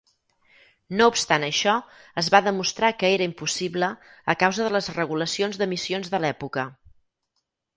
No 1.01 1.09
obstant 1.11 1.43
això, 1.47 1.75
es 2.21 2.29
va 2.35 2.41
demostrar 2.47 2.91
que 3.03 3.11
era 3.17 3.27
impossible 3.31 3.91
a 4.35 4.37
causa 4.45 4.67
de 4.69 4.73
les 4.77 4.91
regulacions 4.99 5.61
d'emissions 5.61 6.11
de 6.17 6.23
l'època. 6.25 6.67